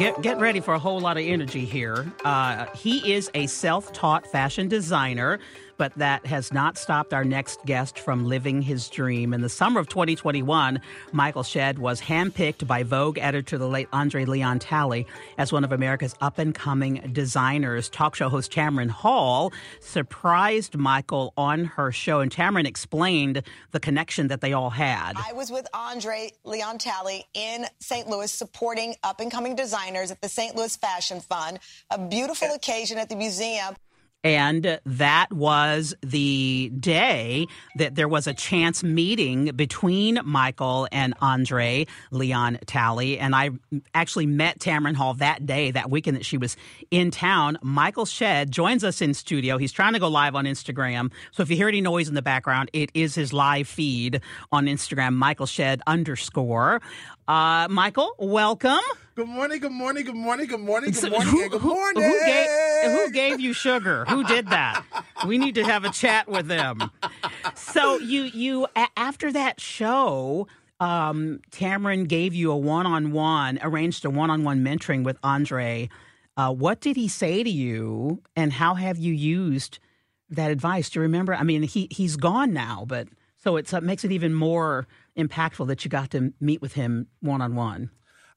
[0.00, 2.10] Get, get ready for a whole lot of energy here.
[2.24, 5.38] Uh, he is a self taught fashion designer
[5.80, 9.32] but that has not stopped our next guest from living his dream.
[9.32, 10.78] In the summer of 2021,
[11.12, 15.06] Michael Shead was handpicked by Vogue editor the late Andre Leon Talley
[15.38, 17.88] as one of America's up and coming designers.
[17.88, 24.28] Talk show host Tamron Hall surprised Michael on her show, and Tamron explained the connection
[24.28, 25.14] that they all had.
[25.16, 28.06] I was with Andre Leon Talley in St.
[28.06, 30.54] Louis supporting up and coming designers at the St.
[30.54, 31.58] Louis Fashion Fund,
[31.90, 33.74] a beautiful occasion at the museum.
[34.22, 41.86] And that was the day that there was a chance meeting between Michael and Andre
[42.10, 43.18] Leon Talley.
[43.18, 43.50] And I
[43.94, 46.56] actually met Tamron Hall that day, that weekend that she was
[46.90, 47.58] in town.
[47.62, 49.56] Michael Shead joins us in studio.
[49.56, 51.10] He's trying to go live on Instagram.
[51.32, 54.20] So if you hear any noise in the background, it is his live feed
[54.52, 56.82] on Instagram, Michael Shead underscore.
[57.26, 58.80] Uh, Michael, welcome.
[59.16, 62.02] Good morning, good morning, good morning, good morning, good morning, who, good morning.
[62.02, 64.04] Who, who, gave, who gave you sugar?
[64.06, 64.84] Who did that?
[65.26, 66.90] We need to have a chat with them.
[67.56, 70.46] So you you after that show,
[70.78, 75.18] um, Tamron gave you a one on one, arranged a one on one mentoring with
[75.24, 75.88] Andre.
[76.36, 79.80] Uh, what did he say to you, and how have you used
[80.30, 80.88] that advice?
[80.88, 81.34] Do you remember?
[81.34, 84.86] I mean, he he's gone now, but so it uh, makes it even more
[85.18, 87.90] impactful that you got to meet with him one on one?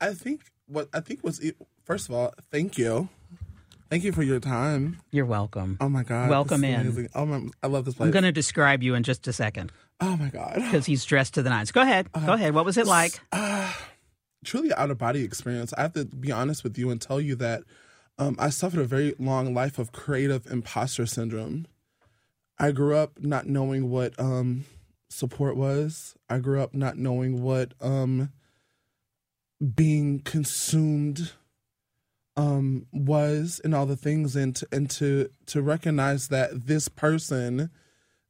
[0.00, 1.40] I think what I think was
[1.84, 3.08] first of all, thank you.
[3.90, 5.00] Thank you for your time.
[5.12, 5.76] You're welcome.
[5.80, 6.28] Oh my god.
[6.28, 7.08] Welcome in.
[7.14, 8.06] Oh my, I love this place.
[8.06, 9.70] I'm going to describe you in just a second.
[10.00, 10.54] Oh my god.
[10.56, 11.70] Because he's dressed to the nines.
[11.70, 12.08] Go ahead.
[12.12, 12.52] Uh, Go ahead.
[12.52, 13.20] What was it like?
[13.30, 13.72] Uh,
[14.44, 15.72] truly out of body experience.
[15.78, 17.62] I have to be honest with you and tell you that
[18.18, 21.66] um, I suffered a very long life of creative imposter syndrome.
[22.58, 24.64] I grew up not knowing what um,
[25.10, 26.16] support was.
[26.28, 28.32] I grew up not knowing what um,
[29.74, 31.32] being consumed
[32.36, 37.70] um, was and all the things and to, and to to recognize that this person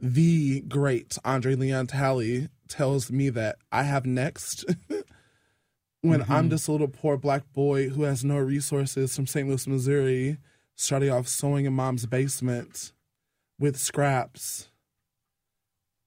[0.00, 4.64] the great Andre Leon Talley tells me that I have next
[6.00, 6.32] when mm-hmm.
[6.32, 9.48] I'm just a little poor black boy who has no resources from St.
[9.48, 10.38] Louis, Missouri,
[10.74, 12.92] starting off sewing in mom's basement
[13.60, 14.68] with scraps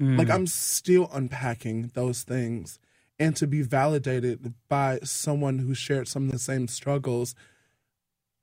[0.00, 0.18] Mm.
[0.18, 2.78] Like I'm still unpacking those things.
[3.20, 7.34] And to be validated by someone who shared some of the same struggles,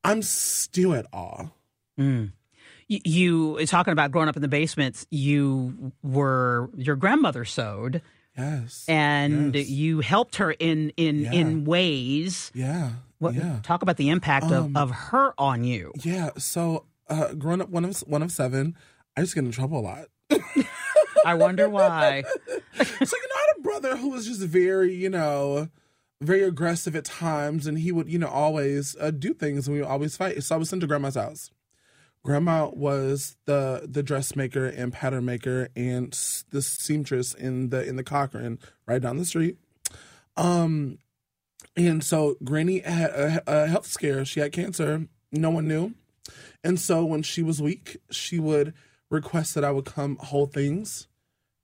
[0.04, 1.48] I'm still at awe.
[2.00, 2.32] Mm.
[2.88, 8.02] You, you talking about growing up in the basements, you were your grandmother sewed.
[8.38, 8.86] Yes.
[8.88, 9.68] And yes.
[9.68, 11.32] you helped her in in yeah.
[11.34, 12.52] in ways.
[12.54, 12.92] Yeah.
[13.20, 13.60] What yeah.
[13.64, 15.92] talk about the impact um, of, of her on you.
[16.04, 16.30] Yeah.
[16.38, 18.76] So uh growing up one of one of seven,
[19.18, 20.06] I just get in trouble a lot.
[21.26, 22.24] I wonder why.
[22.24, 25.70] so you know, I had a brother who was just very, you know,
[26.22, 29.82] very aggressive at times, and he would, you know, always uh, do things, and we
[29.82, 30.42] would always fight.
[30.44, 31.52] So I was sent to grandma's house.
[32.24, 36.12] Grandma was the the dressmaker and pattern maker and
[36.50, 39.58] the seamstress in the in the Cochran right down the street.
[40.36, 40.98] Um,
[41.76, 44.26] and so Granny had a, a health scare.
[44.26, 45.08] She had cancer.
[45.32, 45.94] No one knew,
[46.64, 48.74] and so when she was weak, she would
[49.10, 51.08] request that I would come hold things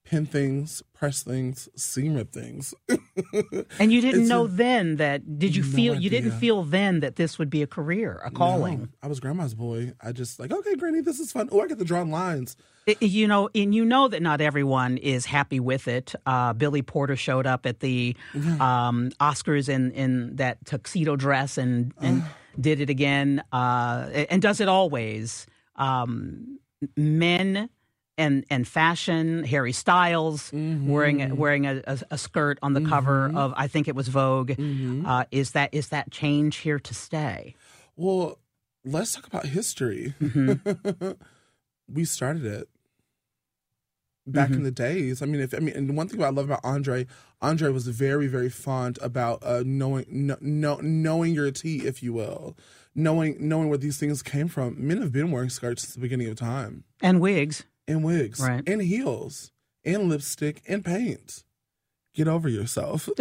[0.05, 2.73] pin things, press things, seam rip things.
[3.79, 6.03] and you didn't know a, then that did you no feel idea.
[6.03, 8.79] you didn't feel then that this would be a career, a calling.
[8.79, 9.93] No, I was grandma's boy.
[10.01, 11.49] I just like, okay, granny, this is fun.
[11.51, 12.57] Oh, I get to draw lines.
[12.85, 16.13] It, you know, and you know that not everyone is happy with it.
[16.25, 18.87] Uh, Billy Porter showed up at the yeah.
[18.87, 22.25] um, Oscars in, in that tuxedo dress and, and uh,
[22.59, 25.47] did it again, uh, and does it always.
[25.77, 26.59] Um,
[26.95, 27.69] men
[28.17, 29.43] and and fashion.
[29.43, 30.87] Harry Styles mm-hmm.
[30.87, 32.89] wearing a, wearing a, a, a, skirt on the mm-hmm.
[32.89, 34.51] cover of I think it was Vogue.
[34.51, 35.05] Mm-hmm.
[35.05, 37.55] Uh, is that is that change here to stay?
[37.95, 38.39] Well,
[38.85, 40.13] let's talk about history.
[40.21, 41.11] Mm-hmm.
[41.93, 42.69] we started it
[44.25, 44.63] back in mm-hmm.
[44.65, 45.21] the days.
[45.21, 47.07] I mean, if I mean, and one thing I love about Andre,
[47.41, 52.13] Andre was very very fond about uh, knowing no, no, knowing your tea, if you
[52.13, 52.57] will.
[52.95, 56.29] Knowing knowing where these things came from, men have been wearing skirts since the beginning
[56.29, 58.63] of time, and wigs and wigs right.
[58.67, 59.51] and heels
[59.83, 61.43] and lipstick and paint.
[62.13, 63.09] Get over yourself.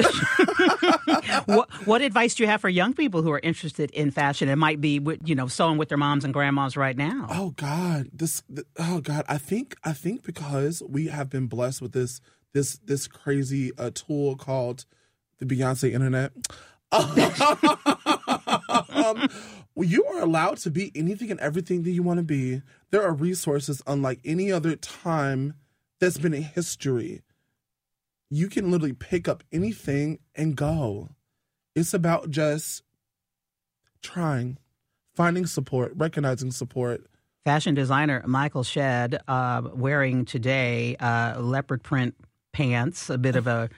[1.46, 4.60] what, what advice do you have for young people who are interested in fashion and
[4.60, 7.26] might be, with, you know, sewing with their moms and grandmas right now?
[7.30, 8.42] Oh God, this.
[8.78, 12.20] Oh God, I think I think because we have been blessed with this
[12.52, 14.84] this this crazy uh, tool called
[15.38, 16.32] the Beyonce Internet.
[16.92, 17.08] um,
[19.76, 22.60] you are allowed to be anything and everything that you want to be.
[22.90, 25.54] There are resources unlike any other time
[25.98, 27.22] that's been in history.
[28.34, 31.10] You can literally pick up anything and go.
[31.74, 32.82] It's about just
[34.00, 34.56] trying,
[35.14, 37.04] finding support, recognizing support.
[37.44, 42.14] Fashion designer Michael Shead uh, wearing today uh, leopard print
[42.54, 43.68] pants, a bit of a,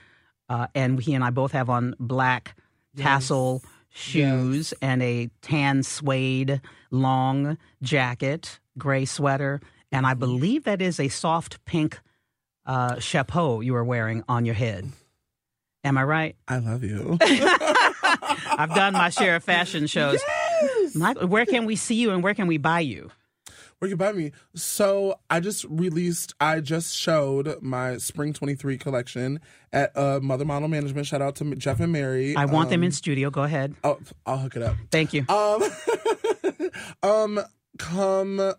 [0.47, 2.55] uh, and he and I both have on black
[2.95, 4.79] tassel shoes yes.
[4.81, 6.61] and a tan suede
[6.91, 9.59] long jacket, gray sweater,
[9.91, 11.99] and I believe that is a soft pink
[12.65, 14.91] uh, chapeau you are wearing on your head.
[15.83, 16.35] Am I right?
[16.47, 17.17] I love you.
[17.21, 20.19] I've done my share of fashion shows.
[20.61, 20.95] Yes!
[20.95, 23.11] Michael, where can we see you and where can we buy you?
[23.79, 24.31] Where can you buy me?
[24.55, 29.41] So I just released, I just showed my spring 23 collection
[29.71, 31.05] at uh, Mother Model Management.
[31.05, 32.35] Shout out to Jeff and Mary.
[32.35, 33.29] I want um, them in studio.
[33.29, 33.75] Go ahead.
[33.83, 34.77] Oh, I'll hook it up.
[34.91, 35.25] Thank you.
[35.27, 35.63] Um,
[37.03, 37.39] um
[37.77, 38.53] come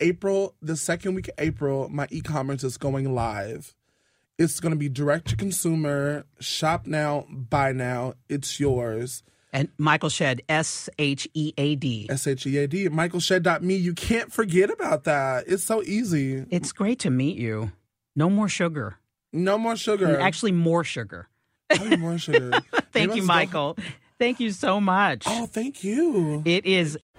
[0.00, 3.74] April, the second week of April, my e-commerce is going live.
[4.38, 6.26] It's going to be direct to consumer.
[6.40, 8.14] Shop now, buy now.
[8.28, 9.22] It's yours.
[9.52, 12.06] And Michael Shead, S H E A D.
[12.10, 12.88] S H E A D.
[12.90, 13.74] MichaelShead.me.
[13.74, 15.44] You can't forget about that.
[15.46, 16.44] It's so easy.
[16.50, 17.72] It's great to meet you.
[18.14, 18.96] No more sugar.
[19.32, 20.08] No more sugar.
[20.08, 21.28] Mm, actually, more sugar.
[21.98, 22.60] more sugar.
[22.92, 23.74] Thank you, Michael.
[23.74, 23.82] Go-
[24.18, 25.24] Thank you so much.
[25.26, 26.42] Oh, thank you.
[26.46, 26.98] It is.